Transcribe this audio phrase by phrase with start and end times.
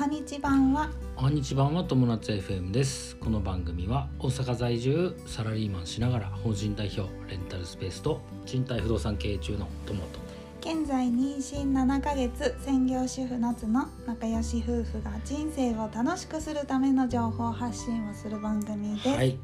[0.00, 0.88] はにち版は。
[1.18, 3.16] おはにち版は友達 FM です。
[3.16, 10.18] この番組は大阪在住サラリーマンしながら法人代表レンタルスペースと賃貸不動産経営中の友と
[10.62, 19.36] 現在妊娠7ヶ月専業主婦夏の仲良し夫婦が人生を楽しくするための情報発信をする番組です、はい。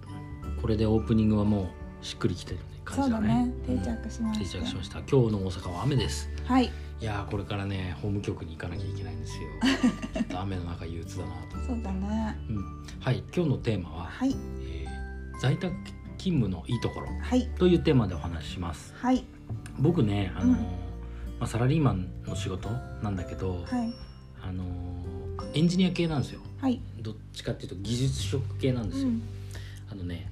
[0.63, 1.69] これでオープニングはも
[2.01, 3.53] うしっくりきてるね感じだね。
[3.67, 4.01] そうだね。
[4.01, 5.01] 定着しま定した、着しました。
[5.01, 6.31] 今日の大阪は雨です。
[6.47, 6.71] はい
[7.01, 9.49] いやーこれからね法務局に行かなきゃいけないんですよ。
[10.15, 12.39] ちょっと雨の中憂鬱だなと、そうだね。
[12.49, 12.65] うん、
[13.01, 14.35] はい今日のテーマは、はい。
[14.63, 14.97] えー
[15.39, 15.75] 在宅
[16.17, 17.47] 勤務のいいところはい。
[17.59, 18.95] というテーマでお話しします。
[18.97, 19.23] はい。
[19.79, 20.63] 僕ねあのー、うん。
[20.63, 20.69] ま
[21.41, 22.71] あ、サラリーマンの仕事
[23.03, 23.93] なんだけど、はい。
[24.43, 24.87] あのー
[25.53, 26.41] エンジニア系なんですよ。
[26.61, 26.81] はい。
[27.03, 29.23] どっちかっていうと技術職系なんですよ、うん。
[29.91, 30.31] あのね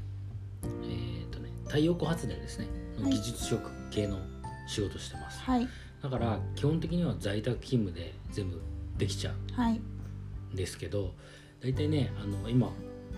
[0.63, 2.67] えっ、とね太陽光発電ですね。
[2.99, 4.19] 技術職系の
[4.67, 5.69] 仕事してます、はい
[6.05, 8.61] だから基本的には在宅勤務で全部
[8.99, 9.73] できちゃはい。
[9.73, 11.13] うんですけど
[11.61, 12.71] 大体ねあの今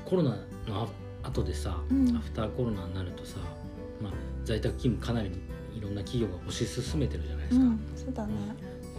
[0.06, 0.36] コロナの
[1.22, 2.16] あ後でさ、うん。
[2.16, 3.36] アフターコロナになるとさ、
[4.00, 4.12] まあ、
[4.44, 5.30] 在宅勤務かなり
[5.77, 8.33] いろんな企業が推し進めてるじゃないですか、うんそうだね。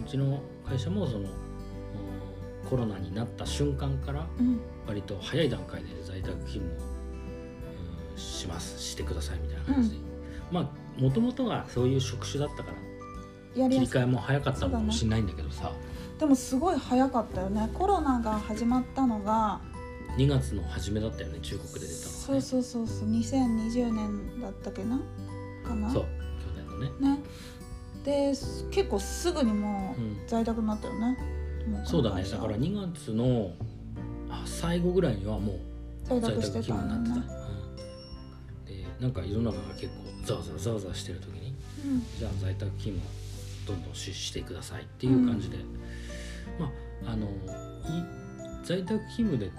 [0.06, 1.28] うちの会社もその
[2.66, 4.60] おコロナになった瞬間からうん。
[4.86, 6.76] 割と早い段階で在宅勤務を、
[8.12, 9.90] うんしますしてくださいみたいな感じ。
[9.90, 9.96] で、
[10.52, 12.76] まあもともとはそういう職種だったから
[13.58, 14.00] やりやすい。
[14.00, 15.72] 替えも早かったのかもしれないんだけどさ、
[16.18, 17.70] でもすごい早かったよね。
[17.74, 19.60] コロナが始まったのが
[20.16, 23.10] 2月の初めだったよね中国で出たのは、ね、そうそうそうそう。
[23.10, 24.98] 2020年だったっけな？
[25.64, 25.90] かな？
[25.90, 26.08] そう去
[26.56, 27.22] 年のね、ね。
[28.04, 30.16] です結構すぐにもう、うん。
[30.26, 31.16] 在宅になったよね、
[31.68, 32.22] もそうだね。
[32.22, 33.52] だから2月の
[34.30, 35.58] あ最後ぐらいにはもう
[36.04, 37.40] 在在宅宅してた勤務になってた、んだね
[38.60, 39.92] うん、でなんか世の中が結構
[40.24, 42.02] ざわざわざわざわしてる時にうん。
[42.18, 43.27] じゃあ在宅勤務を
[43.68, 45.58] どんどんししてくださいっていう感じで、
[46.58, 46.66] ま
[47.06, 47.30] ああのい
[48.64, 49.50] 在宅勤務で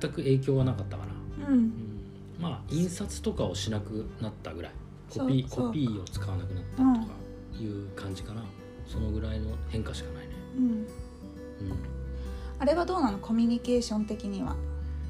[0.00, 1.54] 全く影響はなかったかな、うん。
[1.54, 1.72] うん、
[2.40, 4.72] まあ印刷とかをしなくなったぐらい。
[5.08, 7.14] コピーコピーを使わなくなったとか
[7.60, 8.42] いう感じかな、
[8.88, 10.64] そのぐらいの変化しかないね、うん。
[10.64, 10.86] うん、
[12.58, 13.18] あれはどうなの？
[13.18, 14.56] コミュニケーション的には、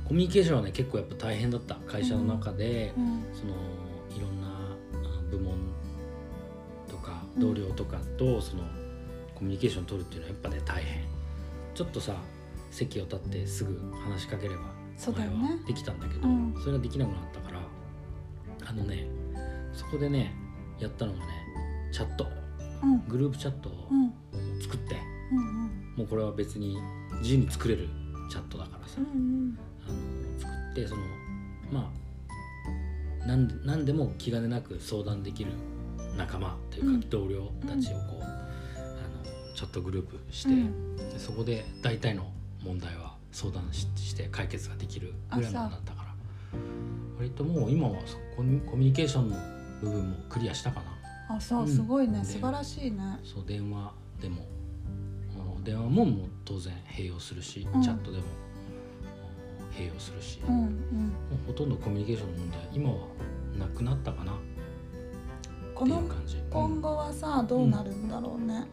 [0.05, 1.77] コミュニケーションはね結構やっぱ大変だった。
[1.87, 3.25] 会社の中で、うん。
[3.33, 3.55] その
[7.39, 8.63] 同僚とかとその
[9.35, 11.05] コミュニケーション取るっていうのはやっぱね大変。
[11.75, 12.15] ちょっとさ
[12.71, 14.63] 席を立ってすぐ話しかければ
[15.15, 15.35] 前は
[15.67, 16.55] できたんだけどうん。
[16.59, 17.61] それができなくなったから
[18.69, 19.07] あのね
[19.75, 20.35] そこでね
[20.79, 21.27] やったのがね
[21.93, 22.27] チャット。
[22.83, 23.07] うん。
[23.09, 24.63] グループチャットをうん。
[24.63, 24.97] 作って
[25.33, 26.79] うんもうこれは別に
[27.21, 27.89] 自由に作れる
[28.31, 28.95] チャットだからさ。
[28.99, 29.59] うんうん。
[29.87, 31.03] あの作ってその
[31.71, 32.07] まあ
[33.27, 35.51] 何でも気兼ねなく相談できる
[36.17, 40.97] 仲間というか、うん同僚たちをこう、あのチャットグループして、うん。
[40.97, 42.31] でそこで大体の
[42.63, 46.15] 問題は相談しして解決ができるぐらいのものだったから。
[47.19, 49.37] 割ともう今はそこにコミュニケーションの
[49.81, 50.81] 部分もクリアしたか
[51.29, 51.37] な。
[51.37, 51.69] あそううん。
[51.69, 53.19] すごいね、で素晴らしいね。
[53.25, 54.47] そう電話でも
[55.65, 57.83] 電話ももう当然併用するし、うん。
[57.83, 58.25] チャットでも
[59.73, 60.63] 併用するし、うんうん。
[60.63, 60.71] も
[61.45, 62.97] うほとんどコミュニケーションの問題今は
[63.59, 64.33] なくなったかな
[65.77, 66.03] この。
[66.51, 68.67] 今後はさどうなるんだろうね、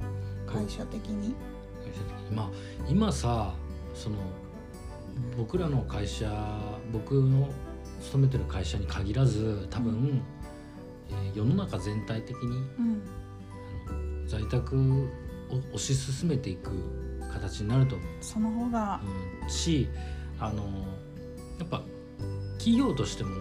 [0.47, 1.27] 会社的に。
[1.27, 1.33] うん
[2.31, 2.51] 今
[2.87, 3.53] 今さ
[3.93, 4.15] その
[5.37, 6.31] 僕らの会社
[6.91, 7.49] 僕の
[8.01, 10.21] 勤めてる会社に限らず多分、う
[11.09, 14.27] えー世の中全体的にうん。
[14.27, 14.77] 在宅
[15.51, 16.71] を推し進めていく
[17.31, 18.07] 形になると思う。
[18.21, 19.01] その方が。
[19.43, 19.49] うん。
[19.49, 19.89] し
[20.39, 20.63] あの
[21.59, 21.81] やっぱ
[22.57, 23.35] 企業としても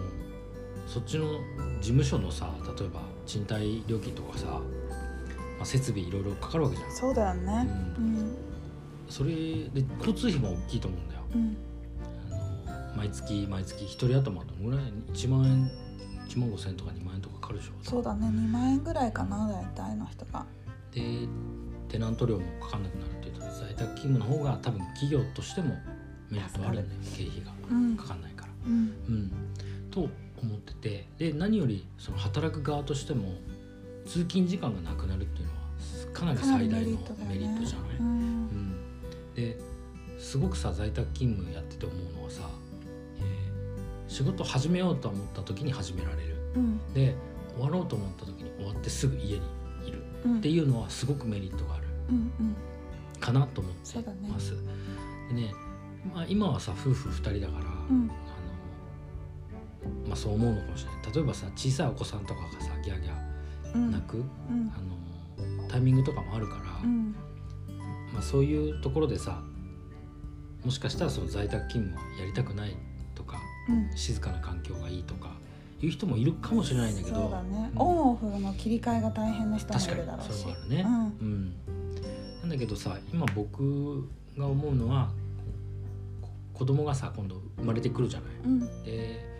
[0.85, 1.39] そっちの
[1.79, 4.61] 事務所のさ例えば賃貸料金とかさ、ま
[5.61, 6.91] あ、設備いろいろかかるわけじゃん。
[6.91, 7.67] そうだよね。
[7.97, 8.35] ううん。
[9.09, 11.21] それで交通費も大きいと思うんだよ。
[11.35, 11.57] うん。
[12.31, 15.71] あの毎月毎月一人頭どのぐらい？1万円
[16.27, 17.71] 1万5千円とか2万円とかかかるでしょ。
[17.81, 18.27] そうだね。
[18.27, 20.45] 2万円ぐらいかな大体の人が。
[20.91, 21.27] で
[21.89, 25.75] テナント料もかかんなくなるっていうと在宅勤務の方が多分企業としても
[26.29, 28.51] メリットあるんだよ経費がうんかかんないから。
[28.67, 28.73] うん。
[29.07, 29.31] うん、
[29.91, 30.09] と
[30.43, 33.33] 思っててで何よりその働く側としても
[34.05, 35.59] 通勤時間がなくなるっていうのは
[36.13, 36.97] かなり最大の
[37.27, 38.47] メリットじゃない、ううん。
[38.47, 38.75] ん
[39.35, 39.57] で
[40.19, 42.41] すごくさ在宅勤務やってて思うのはさ、
[43.19, 43.53] えー
[44.07, 46.35] 仕事始めようと思った時に始められる。
[46.55, 46.93] うん。
[46.93, 47.15] で
[47.55, 49.41] 終わろうと思った時に終わってすぐ家に
[49.87, 50.03] いる。
[50.25, 50.37] うん。
[50.37, 51.87] っていうのはすごくメリットがある。
[52.09, 52.55] うんうん。
[53.19, 54.51] かなと思ってます。
[55.29, 55.53] でね、
[56.13, 58.11] まあ、今はさ夫婦2人だから、うん
[60.13, 61.13] まあ、そう思うのかもしれない。
[61.15, 63.13] 例えばさ小さいお子さんとかがさギャーギャ
[63.73, 63.89] うん。
[63.89, 64.71] ー泣く、うん。
[64.75, 67.15] あのタイミングとかもあるから、うん。
[68.13, 69.41] まあ、そういうところでさ
[70.63, 72.77] もしかしたらその在宅勤務はやりたくない
[73.15, 73.97] とかうん。
[73.97, 75.31] 静かな環境がいいとか
[75.81, 77.81] いう人もいるかもしれないんだけどそうだね、うん。
[77.81, 80.41] オンオフの切り替えが大変な人もい確かにるだろうし。
[80.41, 80.85] それもあるね、
[81.21, 81.27] うん。
[81.27, 81.53] うん。
[82.41, 84.07] なんだけどさ今僕
[84.37, 85.09] が思うのは
[86.21, 86.29] こ
[86.59, 88.29] 子供がさ今度生まれてくるじゃない。
[88.45, 88.83] うん。
[88.83, 89.32] で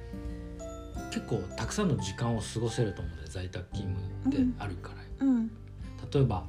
[1.14, 3.96] 結構たくさんの時間を過ごせると思うんで在宅勤
[4.26, 5.48] 務であるから、うん。
[6.12, 6.44] 例えば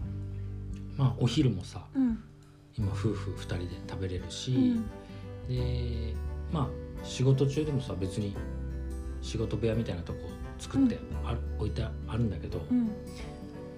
[0.97, 2.19] まあお昼もさうん。
[2.77, 4.89] 今夫婦2人で食べれるし、うん。
[5.49, 6.15] で
[6.51, 6.69] まあ
[7.05, 8.35] 仕事中でもさ別に
[9.21, 10.21] 仕事部屋みたいなとこ
[10.59, 12.91] 作ってあ、置いてあるんだけど、うん。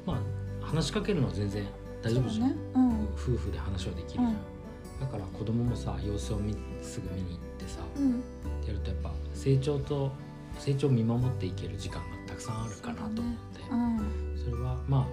[0.07, 1.67] まあ話しかけるのは全然
[2.01, 2.57] 大丈夫じゃん、ね。
[2.75, 3.05] うん。
[3.15, 4.37] 夫婦で話はできるじゃん、
[5.01, 8.23] だから子供もさ様子を見すぐ見に行ってさ、うん。
[8.65, 10.13] やるとやっぱ成長と
[10.59, 13.61] 成長を見守っていける時間がたくさんあるかなと思って。
[13.71, 15.07] うんそ,、れはまあ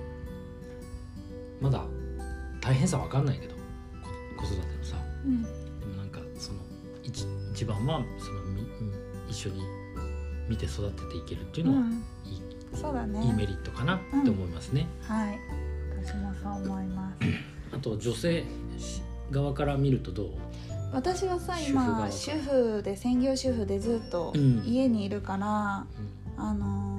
[1.62, 1.84] まだ
[2.62, 3.62] 大変さわかんないけどこ
[4.38, 4.98] 子育てのさ。
[5.25, 5.44] うん。
[5.44, 5.50] で
[5.86, 6.60] もなんかその
[7.04, 8.94] 一一番はそのみうん
[9.30, 9.62] 一緒に
[10.48, 11.92] 見て育てていけるっていうのは、うん。
[12.25, 12.42] いい
[12.74, 13.25] そうだね。
[13.25, 14.88] いいメリットかなって思いますね。
[15.01, 15.40] はい。
[16.04, 17.28] 私もそう思います。
[17.75, 18.44] あと女性
[19.31, 20.30] 側から見るとどう？
[20.94, 24.63] 私はさ今主婦で専業主婦でずっとうん。
[24.66, 25.86] 家にいるから、
[26.38, 26.45] うん。
[26.45, 26.94] あのー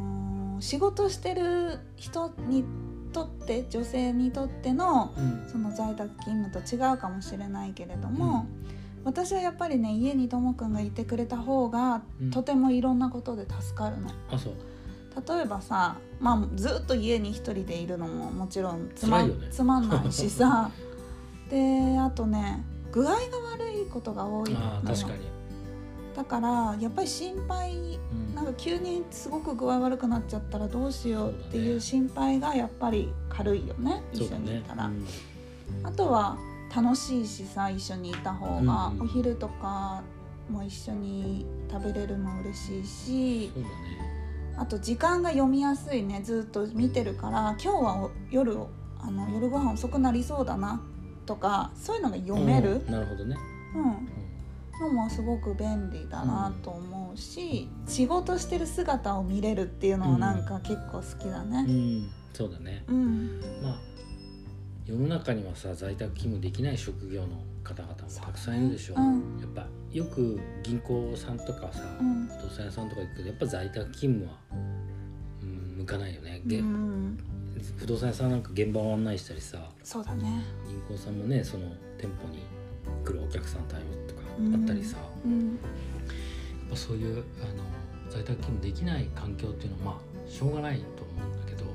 [0.60, 2.64] 仕事してる人に
[3.12, 5.48] とって女性にとってのうん。
[5.50, 8.46] その在宅勤務と違うかもしれないけれども、
[9.04, 12.30] 私はやっぱりね家にともくんがいてくれた方が、うん。
[12.30, 14.10] とてもいろんなことで助かるの。
[14.30, 14.54] あそう。
[15.36, 19.32] 例えばさ、まあ、ずっと家に一人でいるのももちろんつま,、ね。
[19.50, 20.70] つまんないしさ。
[21.50, 23.16] であとね具合が
[23.52, 25.24] 悪いことが多いあー確かに、
[26.14, 28.34] だからやっぱり心配うん。
[28.34, 34.02] なんか急にすごく具合悪くなっちゃったらどうしようっていう心配がやっぱり軽いよね。
[34.12, 35.06] 一緒にいたら、そうだね
[35.84, 36.36] あとは
[36.74, 39.02] 楽しいしさ一緒にいた方が、うんうん。
[39.02, 40.02] お昼とか
[40.50, 43.64] も一緒に食べれるの嬉しいしね。
[44.56, 48.68] あと時間が読みやすいねずっと見てるから今日はお夜を
[49.00, 50.80] あの夜ご飯遅くなりそうだな
[51.26, 52.92] とかそういうのが読める、うん。
[52.92, 53.36] なるほどね、
[53.74, 61.64] うん、のもすごく便利だなと思うし、仕事してる姿を見れるっていうのはなんか結構好きだうんね。
[61.68, 62.10] うん。
[62.32, 62.84] そうだね。
[62.88, 63.78] うん、まあ
[64.86, 69.40] 世の中にはさ在宅勤務できない職業の方々もたくさんいるでしょう、うん。
[69.40, 72.26] やっぱよく銀行さんとかさ、うん。
[72.26, 74.38] 不動産屋さんとか行くけどやっぱ在宅勤務は、
[75.42, 77.18] うん、向かないよね、げうん、
[77.78, 80.42] 不動産屋さんなんか現場を案内したりさそうだね。
[80.68, 82.42] 銀行さんもねその店舗に
[83.04, 87.64] 来るお客さん対応とかうんあったりさ、やうん、っぱそういうあの
[88.10, 91.70] 在宅勤務できない環境っていうのはまあしょうがないと思うんだけど、ね。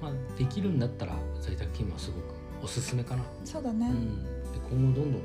[0.00, 3.92] まあ、できるんだったら在宅勤務はすごくおすすめかな、そうだねう。
[3.92, 5.22] ん、で今後どんどん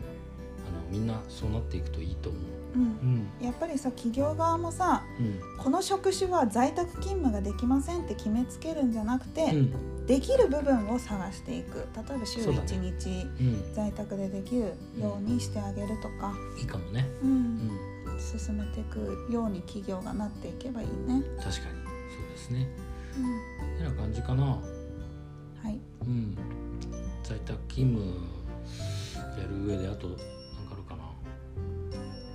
[0.90, 2.42] みんなそうなっていくといいと思う。
[2.76, 3.46] うん、うん。
[3.46, 5.40] やっぱりさ企業側もさうん。
[5.64, 10.06] この職種は在宅勤務ができませんって決めつけるんじゃなくて、うん。
[10.06, 11.88] できる部分を探していく。
[11.96, 12.68] 例えば週そうだね。
[12.68, 13.10] 1日
[13.40, 17.30] うん、在宅でできるようにしてあげるとか、いいかもね、うん。
[18.10, 21.24] うん、進めていくように企業がなっていけばいいね。
[21.38, 21.52] 確かに。
[21.52, 22.68] そうですね。
[23.18, 24.44] うん、てな感じかな。
[24.44, 24.60] は
[25.70, 25.80] い。
[26.02, 26.38] うん。
[27.24, 28.46] 在宅勤務
[29.42, 30.10] やる上であと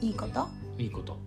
[0.01, 0.49] いいこと？
[0.79, 1.19] いいこと。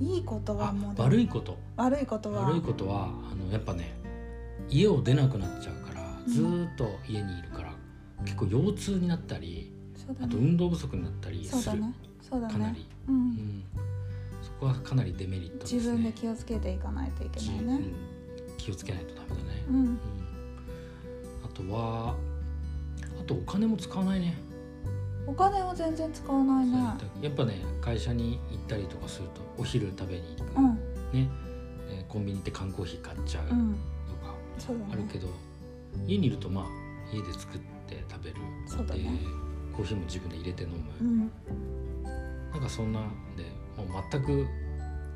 [0.00, 1.58] いいことはあもう悪いこと。
[1.76, 2.48] 悪いことは？
[2.48, 3.94] 悪いことはあのやっぱね
[4.68, 6.32] 家を出なくなっちゃうからうん。
[6.32, 7.74] ずーっと家にいるから、
[8.24, 11.94] 結構腰痛になったりそうだあとね運動不足になったりする、そうだね。
[12.22, 12.52] そうだね。
[12.52, 13.28] かなり、ううん。
[13.30, 13.64] ん、
[14.42, 15.78] そこはかなりデメリットですね。
[15.78, 17.62] 自分で気をつけていかないといけないね。
[17.64, 17.94] うん。
[18.56, 19.76] 気をつけないとダメだね、うん。
[19.76, 19.98] うん。
[21.44, 22.16] あとは
[23.20, 24.36] あとお金も使わないね
[25.26, 26.78] お金は全然使わないね。
[27.20, 30.74] やっぱね会社に行ったりとかするとお昼食べに行く、うん。
[30.74, 31.28] ね。
[31.90, 33.72] えーコンビニ行って缶コーヒー買っちゃうとうん。
[33.72, 34.34] か。
[34.92, 35.28] あるけど、
[36.06, 36.64] 家にいるとまあ
[37.14, 39.18] 家で作って食べるでそうだね。
[39.74, 41.18] コーヒーも自分で入れて飲む、うん。
[42.50, 43.44] なんかそんなんで
[43.76, 44.46] もう全く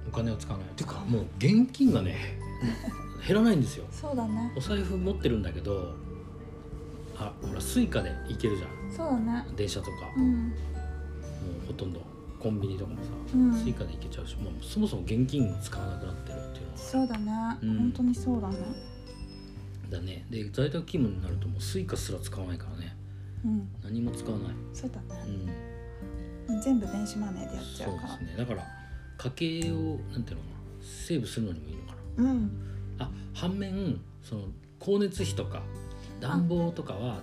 [0.09, 0.69] お金を使わない。
[0.69, 0.87] ってい。
[0.87, 2.39] うかもう現金がね
[3.27, 3.85] 減らないんですよ。
[3.91, 4.53] そうだね。
[4.57, 5.95] お財布持ってるんだけど
[7.19, 8.71] あほら Suicaで行けるじゃん。
[8.91, 9.45] そうだね。
[9.57, 10.49] 電車とか、もうん。
[10.49, 10.53] う
[11.67, 12.01] ほとんど
[12.39, 13.55] コンビニとかもさ、うん。
[13.55, 16.79] Suicaで行けちゃうしもうそもそも現金を使わなくなってるっていうのは。
[16.79, 17.33] そうだね。
[17.63, 17.79] うん。
[17.79, 18.57] 本当にそうだね。
[19.91, 20.27] だね。
[20.31, 22.97] で在宅勤務になるともう Suicaすら使わないからね。
[23.45, 23.69] うん。
[23.83, 25.29] 何も使わない、そうだう
[26.51, 26.55] ね。
[26.57, 28.19] ん、全部電子マネーでやっちそうゃうから。
[28.19, 28.37] ですね。
[28.37, 28.63] だから
[29.19, 29.31] 家
[29.63, 30.57] 計をなんていうのかな。
[30.83, 32.31] セーブするのにもいいのかな。
[32.31, 32.51] うん。
[32.99, 34.43] あ反面その
[34.81, 35.63] 光熱費とか
[36.21, 37.21] 暖房とかは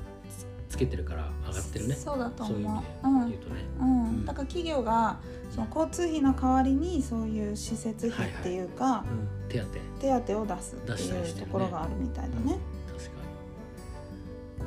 [0.69, 1.95] つつけてるから上がってるね。
[1.95, 3.07] そうだとそういう意思味でう。
[3.07, 4.03] うん言うとね、うん。
[4.05, 4.25] うん。
[4.25, 5.19] だから企業が
[5.50, 9.05] その交通費の代わりにそういう施設費っていうか、
[9.50, 9.65] 手当。
[10.00, 12.57] 手当を出すっていうところがあるみたいだね。
[12.88, 13.09] 確か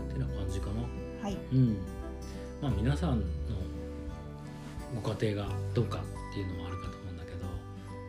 [0.09, 0.15] に。
[0.15, 0.83] てな感じかな。
[1.23, 1.77] はい、うん。
[2.61, 3.27] まあ皆さんの
[5.03, 7.47] ご家庭がどうかっていうのもあるかと思うんだけど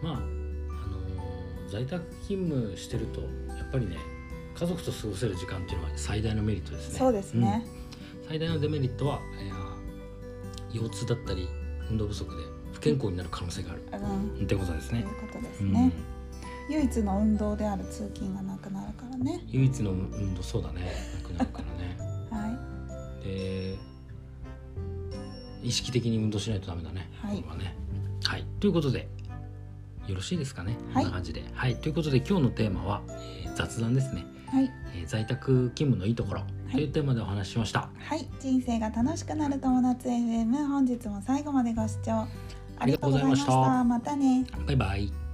[0.02, 3.28] まあ、あのー在宅勤務してるとや
[3.64, 3.98] っぱりね
[4.60, 7.64] 家族と過ごせる時間っていうのは最大のメリットですねそうですね。
[7.72, 7.78] うん
[8.28, 9.78] 最大のデメリットは、えー
[10.74, 11.48] 腰痛だったり
[11.90, 15.94] 運動不足で不健康になる可能性がある、うん、ってことですねということですうんね。
[16.70, 19.42] 唯一の運動である通勤がなくなるからね。
[19.48, 21.98] 唯一の運動そうだねなくなるからね
[22.30, 23.78] はで
[25.64, 27.10] 意識的に運動しないとダメだね。
[27.22, 27.76] はいこれはね。
[28.26, 28.46] はい。
[28.60, 29.08] ということで
[30.06, 30.78] よろしいですかね。
[30.92, 31.46] はいこんな感じで。
[31.54, 31.78] はい。
[31.78, 36.44] ということで今日のテーマは、えー雑談ですね、い、はい、えー在宅勤務のいいところ。
[36.72, 37.90] というテーマでお話ししました。
[37.98, 42.28] はい、人生が楽しくなる友達 FM 本日も最後までご視聴。
[42.80, 43.84] ありがとうございました。
[43.84, 44.46] またね。
[44.66, 45.27] バイバイ。